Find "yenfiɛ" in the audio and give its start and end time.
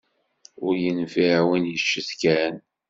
0.83-1.39